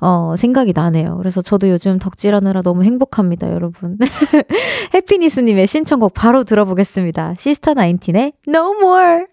[0.00, 1.16] 어 생각이 나네요.
[1.18, 3.98] 그래서 저도 요즘 덕질하느라 너무 행복합니다, 여러분.
[4.94, 7.34] 해피니스님의 신청곡 바로 들어보겠습니다.
[7.38, 9.24] 시스타 나인틴의 No More.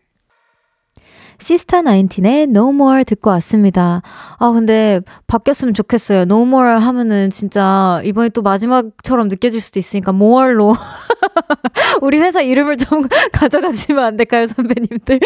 [1.39, 4.03] 시스타 나인틴의 No More 듣고 왔습니다.
[4.37, 6.21] 아, 근데 바뀌었으면 좋겠어요.
[6.21, 10.75] No More 하면은 진짜 이번에 또 마지막처럼 느껴질 수도 있으니까 More로
[12.03, 15.19] 우리 회사 이름을 좀 가져가시면 안 될까요, 선배님들?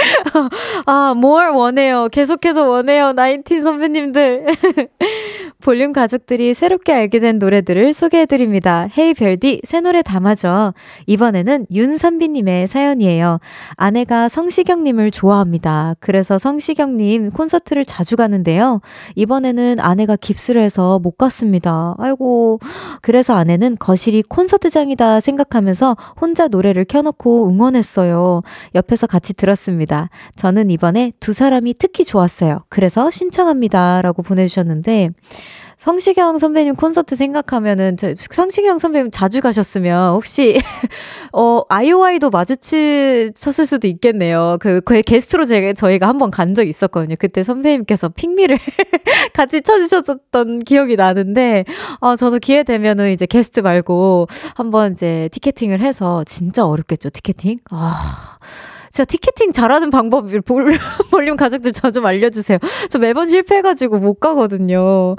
[0.85, 2.07] 아, More 원해요.
[2.09, 3.11] 계속해서 원해요.
[3.11, 4.45] 나인틴 선배님들.
[5.61, 8.87] 볼륨 가족들이 새롭게 알게 된 노래들을 소개해드립니다.
[8.97, 10.73] 헤이 별디, 새 노래 담아줘.
[11.07, 13.39] 이번에는 윤선비님의 사연이에요.
[13.75, 15.95] 아내가 성시경님을 좋아합니다.
[15.99, 18.81] 그래서 성시경님 콘서트를 자주 가는데요.
[19.15, 21.95] 이번에는 아내가 깁스를 해서 못 갔습니다.
[21.97, 22.59] 아이고.
[23.01, 28.41] 그래서 아내는 거실이 콘서트장이다 생각하면서 혼자 노래를 켜놓고 응원했어요.
[28.75, 30.09] 옆에서 같이 들었습니다.
[30.35, 32.59] 저는 이번에 두 사람이 특히 좋았어요.
[32.69, 34.01] 그래서 신청합니다.
[34.01, 35.09] 라고 보내주셨는데,
[35.77, 40.59] 성시경 선배님 콘서트 생각하면은 저 성시경 선배님 자주 가셨으면 혹시
[41.33, 44.57] 어 아이오아이도 마주치셨을 수도 있겠네요.
[44.61, 47.15] 그, 그 게스트로 제가 저희가 한번 간 적이 있었거든요.
[47.19, 48.57] 그때 선배님께서 핑미를
[49.33, 51.65] 같이 쳐주셨던 기억이 나는데
[51.99, 57.57] 아 저도 기회 되면은 이제 게스트 말고 한번 이제 티켓팅을 해서 진짜 어렵겠죠 티켓팅.
[57.69, 58.37] 아.
[58.95, 60.27] 진짜 티켓팅 잘하는 방법
[61.11, 62.59] 볼륨 가족들 저 좀 알려주세요.
[62.89, 65.15] 저 매번 실패해가지고 못 가거든요.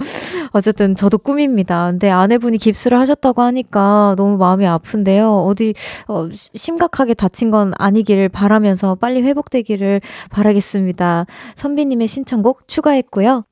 [0.52, 1.90] 어쨌든 저도 꿈입니다.
[1.90, 5.30] 근데 아내분이 깁스를 하셨다고 하니까 너무 마음이 아픈데요.
[5.30, 5.74] 어디
[6.08, 11.26] 어, 심각하게 다친 건 아니기를 바라면서 빨리 회복되기를 바라겠습니다.
[11.54, 13.44] 선비님의 신청곡 추가했고요.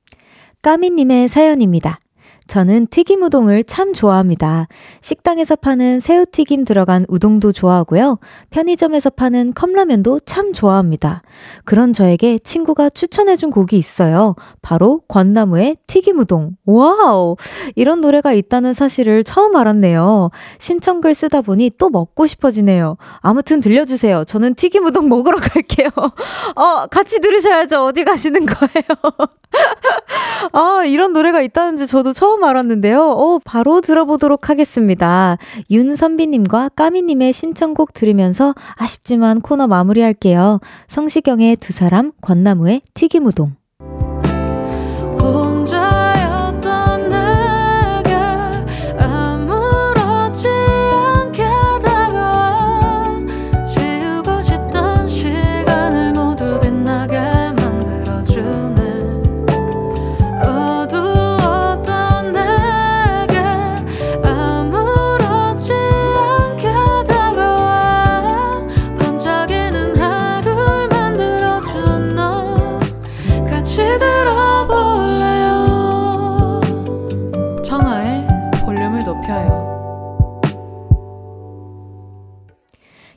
[0.62, 2.00] 까미님의 사연입니다.
[2.46, 4.68] 저는 튀김 우동을 참 좋아합니다.
[5.00, 8.18] 식당에서 파는 새우튀김 들어간 우동도 좋아하고요.
[8.50, 11.22] 편의점에서 파는 컵라면도 참 좋아합니다.
[11.64, 14.34] 그런 저에게 친구가 추천해준 곡이 있어요.
[14.62, 16.56] 바로 권나무의 튀김 우동.
[16.66, 17.36] 와우!
[17.76, 20.30] 이런 노래가 있다는 사실을 처음 알았네요.
[20.58, 22.96] 신청글 쓰다 보니 또 먹고 싶어지네요.
[23.20, 24.24] 아무튼 들려주세요.
[24.24, 25.88] 저는 튀김 우동 먹으러 갈게요.
[26.56, 27.84] 어, 같이 들으셔야죠.
[27.84, 29.30] 어디 가시는 거예요?
[30.52, 32.98] 아, 이런 노래가 있다는지 저도 처음 처음 알았는데요.
[32.98, 35.38] 오, 바로 들어보도록 하겠습니다.
[35.70, 40.58] 윤선비님과 까미님의 신청곡 들으면서 아쉽지만 코너 마무리할게요.
[40.88, 43.52] 성시경의 두 사람, 권나무의 튀김우동.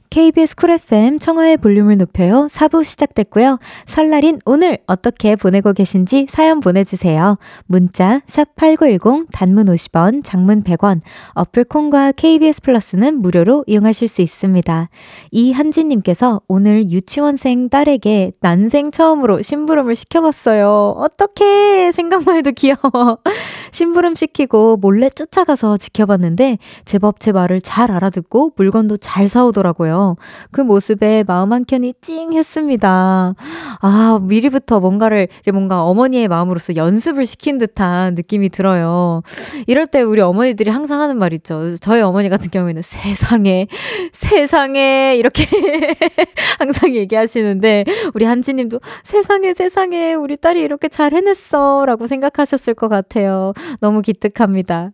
[0.09, 2.47] KBS 쿨 FM 청하의 볼륨을 높여요.
[2.49, 3.59] 4부 시작됐고요.
[3.85, 7.37] 설날인 오늘 어떻게 보내고 계신지 사연 보내주세요.
[7.65, 11.01] 문자 샵8910 단문 50원, 장문 100원,
[11.33, 14.89] 어플 콩과 KBS 플러스는 무료로 이용하실 수 있습니다.
[15.31, 20.95] 이한진님께서 오늘 유치원생 딸에게 난생 처음으로 심부름을 시켜봤어요.
[20.97, 23.19] 어떻게 생각만 해도 귀여워.
[23.71, 30.06] 심부름 시키고 몰래 쫓아가서 지켜봤는데 제법 제 말을 잘 알아듣고 물건도 잘 사오더라고요.
[30.51, 33.35] 그 모습에 마음 한켠이 찡 했습니다.
[33.81, 39.21] 아, 미리부터 뭔가를, 뭔가 어머니의 마음으로서 연습을 시킨 듯한 느낌이 들어요.
[39.67, 41.75] 이럴 때 우리 어머니들이 항상 하는 말 있죠.
[41.77, 43.67] 저희 어머니 같은 경우에는 세상에,
[44.11, 45.45] 세상에, 이렇게
[46.59, 51.85] 항상 얘기하시는데, 우리 한지님도 세상에, 세상에, 우리 딸이 이렇게 잘 해냈어.
[51.85, 53.53] 라고 생각하셨을 것 같아요.
[53.81, 54.91] 너무 기특합니다.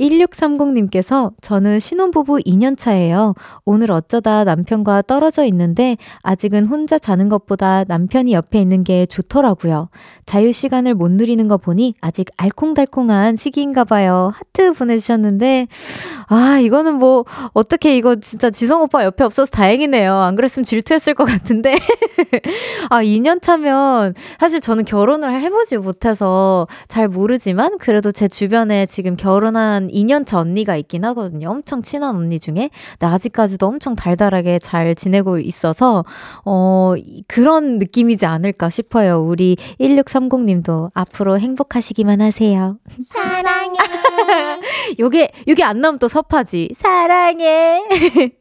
[0.00, 3.34] 1630님께서 저는 신혼부부 2년차예요.
[3.64, 9.88] 오늘 어쩌다 남편과 떨어져 있는데 아직은 혼자 자는 것보다 남편이 옆에 있는 게 좋더라고요.
[10.26, 14.32] 자유 시간을 못 누리는 거 보니 아직 알콩달콩한 시기인가 봐요.
[14.34, 15.68] 하트 보내주셨는데
[16.30, 20.14] 아 이거는 뭐 어떻게 이거 진짜 지성 오빠 옆에 없어서 다행이네요.
[20.14, 21.76] 안 그랬으면 질투했을 것 같은데
[22.88, 29.50] 아 2년 차면 사실 저는 결혼을 해보지 못해서 잘 모르지만 그래도 제 주변에 지금 결혼
[29.50, 31.50] 결혼한 2년 차 언니가 있긴 하거든요.
[31.50, 32.70] 엄청 친한 언니 중에.
[32.98, 36.04] 근데 아직까지도 엄청 달달하게 잘 지내고 있어서,
[36.44, 36.94] 어,
[37.26, 39.20] 그런 느낌이지 않을까 싶어요.
[39.22, 42.76] 우리 1630님도 앞으로 행복하시기만 하세요.
[43.08, 43.78] 사랑해.
[44.98, 46.70] 요게, 요게 안 나오면 또 섭하지.
[46.74, 47.82] 사랑해.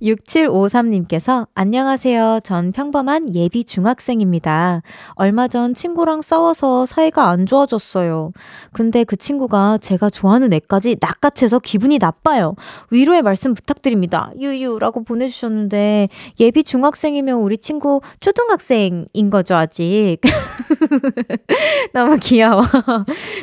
[0.00, 2.40] 6753님께서 안녕하세요.
[2.44, 4.82] 전 평범한 예비 중학생입니다.
[5.14, 8.32] 얼마 전 친구랑 싸워서 사이가 안 좋아졌어요.
[8.72, 12.54] 근데 그 친구가 제가 좋아하는 애까지 낚아채서 기분이 나빠요.
[12.90, 14.30] 위로의 말씀 부탁드립니다.
[14.38, 20.18] 유유라고 보내주셨는데 예비 중학생이면 우리 친구 초등학생인 거죠, 아직.
[21.92, 22.62] 너무 귀여워.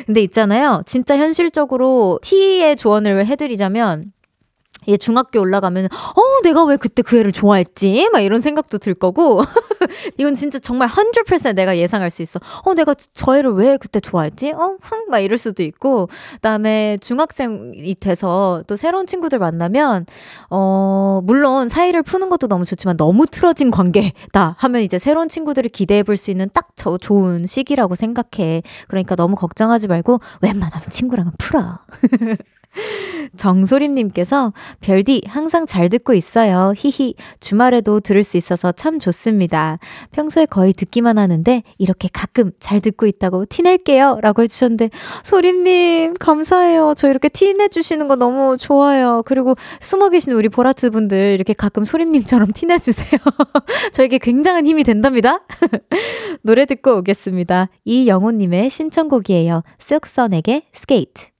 [0.06, 0.82] 근데 있잖아요.
[0.86, 4.12] 진짜 현실적으로 T의 조언을 해드리자면
[4.88, 8.08] 얘 중학교 올라가면 어 내가 왜 그때 그 애를 좋아했지?
[8.12, 9.42] 막 이런 생각도 들 거고.
[10.18, 12.40] 이건 진짜 정말 100% 내가 예상할 수 있어.
[12.64, 14.52] 어 내가 저 애를 왜 그때 좋아했지?
[14.52, 16.08] 어흥막 이럴 수도 있고.
[16.34, 20.06] 그다음에 중학생이 돼서 또 새로운 친구들 만나면
[20.50, 26.02] 어 물론 사이를 푸는 것도 너무 좋지만 너무 틀어진 관계다 하면 이제 새로운 친구들을 기대해
[26.02, 28.62] 볼 수 있는 딱 저 좋은 시기라고 생각해.
[28.86, 31.78] 그러니까 너무 걱정하지 말고 웬만하면 친구랑은 풀어
[33.36, 36.72] 정소림님께서 별디 항상 잘 듣고 있어요.
[36.76, 39.78] 히히 주말에도 들을 수 있어서 참 좋습니다.
[40.12, 44.18] 평소에 거의 듣기만 하는데 이렇게 가끔 잘 듣고 있다고 티낼게요.
[44.22, 44.90] 라고 해주셨는데
[45.22, 46.94] 소림님 감사해요.
[46.96, 49.22] 저 이렇게 티내주시는 거 너무 좋아요.
[49.24, 53.20] 그리고 숨어 계신 우리 보라트 분들 이렇게 가끔 소림님처럼 티내주세요.
[53.92, 55.40] 저에게 굉장한 힘이 된답니다.
[56.42, 57.68] 노래 듣고 오겠습니다.
[57.84, 59.62] 이영호님의 신청곡이에요.
[59.78, 61.37] 쓱선에게 스케이트.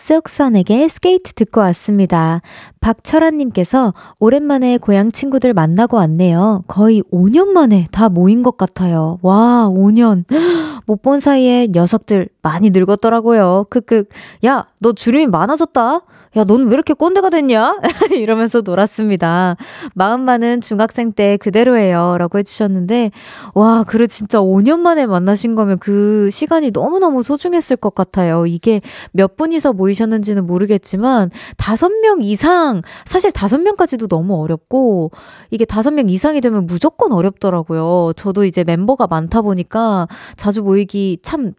[0.00, 2.40] 쓱선에게 스케이트 듣고 왔습니다.
[2.80, 6.64] 박철아님께서 오랜만에 고향 친구들 만나고 왔네요.
[6.66, 9.18] 거의 5년 만에 다 모인 것 같아요.
[9.22, 10.24] 와, 5년.
[10.86, 13.66] 못 본 사이에 녀석들 많이 늙었더라고요.
[13.70, 14.04] 크크.
[14.44, 16.00] 야, 너 주름이 많아졌다?
[16.36, 17.80] 야, 넌 왜 이렇게 꼰대가 됐냐?
[18.12, 19.56] 이러면서 놀았습니다.
[19.94, 22.18] 마음만은 중학생 때 그대로예요.
[22.18, 23.10] 라고 해주셨는데,
[23.54, 28.46] 와, 그래, 진짜 5년 만에 만나신 거면 그 시간이 너무너무 소중했을 것 같아요.
[28.46, 35.10] 이게 몇 분이서 모이셨는지는 모르겠지만, 다섯 명 이상, 사실 다섯 명까지도 너무 어렵고,
[35.50, 38.12] 이게 다섯 명 이상이 되면 무조건 어렵더라고요.
[38.14, 41.54] 저도 이제 멤버가 많다 보니까 자주 모이기 참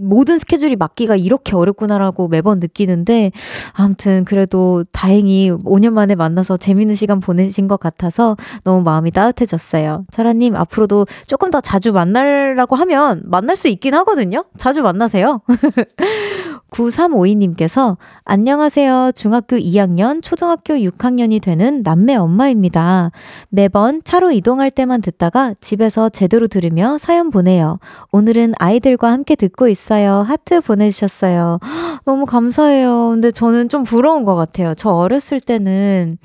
[0.00, 3.32] 모든 스케줄이 맞기가 이렇게 어렵구나라고 매번 느끼는데,
[3.72, 10.04] 아무튼 그래도 다행히 5년 만에 만나서 재밌는 시간 보내신 것 같아서 너무 마음이 따뜻해졌어요.
[10.10, 14.44] 철아님, 앞으로도 조금 더 자주 만나려고 하면 만날 수 있긴 하거든요?
[14.56, 15.40] 자주 만나세요.
[16.70, 19.12] 9352님께서 안녕하세요.
[19.14, 23.12] 중학교 2학년, 초등학교 6학년이 되는 남매 엄마입니다.
[23.48, 27.78] 매번 차로 이동할 때만 듣다가 집에서 제대로 들으며 사연 보내요.
[28.10, 30.24] 오늘은 아이들과 함께 듣고 있어요.
[30.26, 31.60] 하트 보내주셨어요.
[32.04, 33.10] 너무 감사해요.
[33.10, 34.74] 근데 저는 좀 부러운 것 같아요.
[34.74, 36.18] 저 어렸을 때는,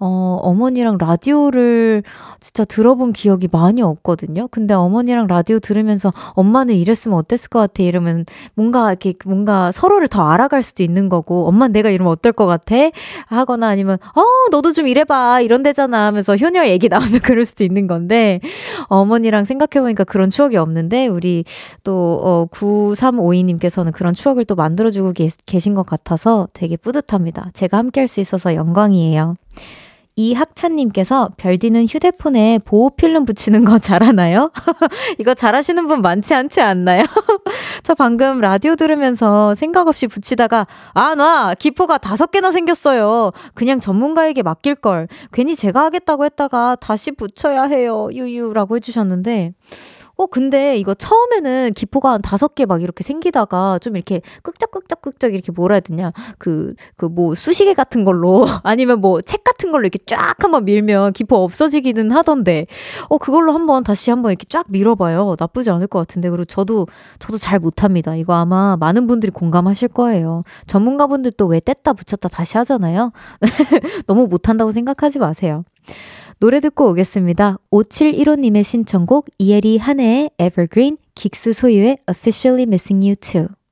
[0.00, 2.02] 어, 어머니랑 라디오를
[2.40, 4.48] 진짜 들어본 기억이 많이 없거든요.
[4.48, 7.82] 근데 어머니랑 라디오 들으면서 엄마는 이랬으면 어땠을 것 같아.
[7.82, 8.24] 이러면
[8.54, 12.74] 뭔가 이렇게 뭔가 서로를 더 알아갈 수도 있는 거고, 엄마 내가 이러면 어떨 것 같아?
[13.26, 15.42] 하거나 아니면, 어, 너도 좀 이래봐.
[15.42, 16.06] 이런 데잖아.
[16.06, 18.40] 하면서 효녀 얘기 나오면 그럴 수도 있는 건데,
[18.88, 21.44] 어머니랑 생각해보니까 그런 추억이 없는데, 우리
[21.82, 27.50] 또, 어, 9352님께서는 그런 추억을 또 만들어주고 계, 계신 것 같아서 되게 뿌듯합니다.
[27.52, 29.34] 제가 함께 할 수 있어서 영광이에요.
[30.16, 34.52] 이학찬님께서 별디는 휴대폰에 보호필름 붙이는 거 잘하나요?
[35.18, 37.02] 이거 잘하시는 분 많지 않지 않나요?
[37.82, 43.32] 저 방금 라디오 들으면서 생각 없이 붙이다가 아, 나 기포가 다섯 개나 생겼어요.
[43.54, 45.08] 그냥 전문가에게 맡길 걸.
[45.32, 48.08] 괜히 제가 하겠다고 했다가 다시 붙여야 해요.
[48.12, 49.52] 유유라고 해주셨는데
[50.16, 55.52] 어, 근데 이거 처음에는 기포가 한 다섯 개 막 이렇게 생기다가 좀 이렇게 끄적끄적끄적 이렇게
[55.52, 56.12] 뭐라 해야 되냐.
[56.38, 61.12] 그, 그 뭐 수시개 같은 걸로 아니면 뭐 책 같은 걸로 이렇게 쫙 한번 밀면
[61.12, 62.66] 기포 없어지기는 하던데.
[63.08, 65.36] 어, 그걸로 한번 다시 한번 이렇게 쫙 밀어봐요.
[65.38, 66.30] 나쁘지 않을 것 같은데.
[66.30, 66.86] 그리고 저도,
[67.18, 68.14] 저도 잘 못합니다.
[68.16, 70.42] 이거 아마 많은 분들이 공감하실 거예요.
[70.66, 73.12] 전문가분들도 왜 뗐다 붙였다 다시 하잖아요.
[74.06, 75.64] 너무 못한다고 생각하지 마세요.
[76.40, 77.58] 노래 듣고 오겠습니다.
[77.70, 83.63] 5715님의 신청곡 이혜리 한혜의 Evergreen, 긱스 소유의 Officially Missing You Too.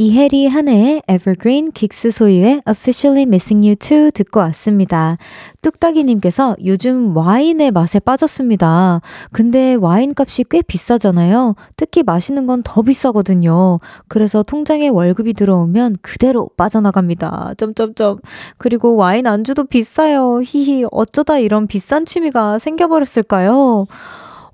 [0.00, 5.18] 이혜리 한혜의 Evergreen, 긱스 소유의 Officially Missing You Too 듣고 왔습니다.
[5.60, 9.00] 뚝딱이님께서 요즘 와인의 맛에 빠졌습니다.
[9.32, 11.56] 근데 와인 값이 꽤 비싸잖아요.
[11.76, 13.80] 특히 마시는 건 더 비싸거든요.
[14.06, 17.54] 그래서 통장에 월급이 들어오면 그대로 빠져나갑니다.
[17.56, 18.20] 점점점.
[18.56, 20.42] 그리고 와인 안주도 비싸요.
[20.44, 20.84] 히히.
[20.92, 23.88] 어쩌다 이런 비싼 취미가 생겨버렸을까요?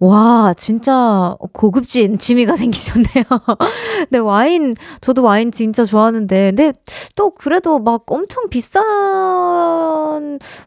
[0.05, 3.24] 와, 진짜 고급진 취미가 생기셨네요.
[4.11, 6.72] 네, 와인, 저도 와인 진짜 좋아하는데, 근데
[7.16, 8.82] 또 그래도 막 엄청 비싼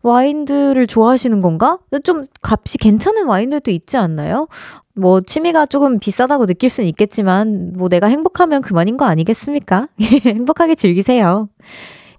[0.02, 1.78] 와인들을 좋아하시는 건가?
[2.04, 4.48] 좀 값이 괜찮은 와인들도 있지 않나요?
[4.96, 9.88] 뭐 취미가 조금 비싸다고 느낄 수는 있겠지만, 뭐 내가 행복하면 그만인 거 아니겠습니까?
[10.26, 11.48] 행복하게 즐기세요.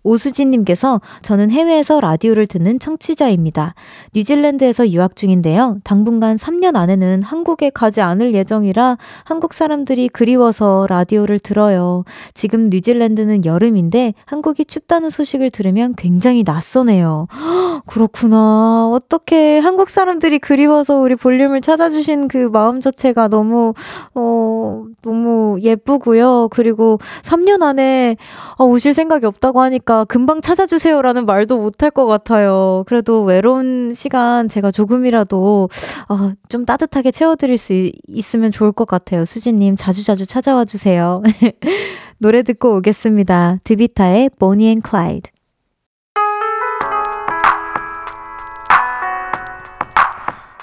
[0.08, 3.74] 오수진님께서 저는 해외에서 라디오를 듣는 청취자입니다.
[4.14, 5.78] 뉴질랜드에서 유학 중인데요.
[5.84, 12.04] 당분간 3년 안에는 한국에 가지 않을 예정이라 한국 사람들이 그리워서 라디오를 들어요.
[12.34, 17.26] 지금 뉴질랜드는 여름인데 한국이 춥다는 소식을 들으면 굉장히 낯서네요.
[17.86, 18.90] 그렇구나.
[18.92, 23.74] 어떻게 한국 사람들이 그리워서 우리 볼륨을 찾아주신 그 마음 자체가 너무,
[24.14, 26.48] 어, 너무 예쁘고요.
[26.50, 28.16] 그리고 3년 안에
[28.56, 32.84] 어, 오실 생각이 없다고 하니까 금방 찾아주세요라는 말도 못할 것 같아요.
[32.86, 35.68] 그래도 외로운 시간 제가 조금이라도
[36.08, 39.24] 어, 좀 따뜻하게 채워드릴 수 있으면 좋을 것 같아요.
[39.24, 41.22] 수지님 자주자주 찾아와 주세요.
[42.18, 43.58] 노래 듣고 오겠습니다.
[43.64, 45.30] 드비타의 Bonnie and Clyde.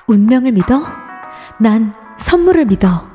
[0.08, 0.82] 운명을 믿어?
[1.60, 3.15] 난 선물을 믿어.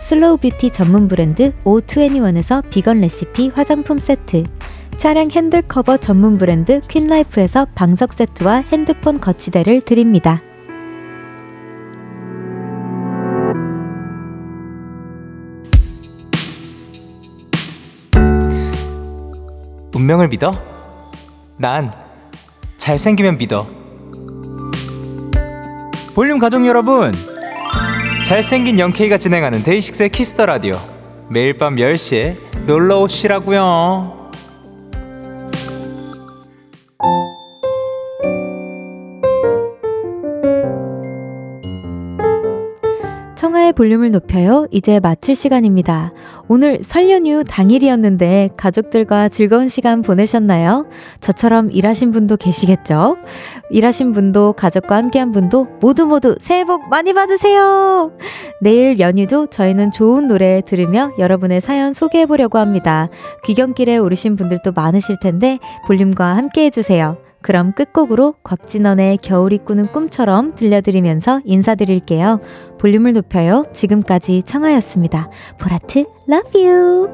[0.00, 4.44] slow beauty 전문 브랜드 O21에서 비건 레시피 화장품 세트,
[4.96, 10.42] 차량 핸들 커버 전문 브랜드 퀸라이프에서 방석 세트와 핸드폰 거치대를 드립니다.
[19.94, 20.52] 운명을 믿어?
[21.58, 21.92] 난
[22.78, 23.66] 잘생기면 믿어.
[26.14, 27.12] 볼륨 가족 여러분
[28.30, 30.78] 잘생긴 영케이가 진행하는 데이식스의 키스 더 라디오
[31.28, 34.19] 매일 밤 10시에 놀러 오시라고요.
[43.80, 44.66] 볼륨을 높여요.
[44.70, 46.12] 이제 마칠 시간입니다.
[46.48, 50.86] 오늘 설 연휴 당일이었는데 가족들과 즐거운 시간 보내셨나요?
[51.20, 53.16] 저처럼 일하신 분도 계시겠죠?
[53.70, 58.12] 일하신 분도 가족과 함께한 분도 모두 모두 새해 복 많이 받으세요.
[58.60, 63.08] 내일 연휴도 저희는 좋은 노래 들으며 여러분의 사연 소개해 보려고 합니다.
[63.46, 67.29] 귀경길에 오르신 분들도 많으실 텐데 볼륨과 함께 해주세요.
[67.42, 72.40] 그럼 끝곡으로 곽진원의 겨울이 꾸는 꿈처럼 들려드리면서 인사드릴게요.
[72.78, 73.64] 볼륨을 높여요.
[73.72, 75.30] 지금까지 청하였습니다.
[75.58, 77.08] 보라트, love you!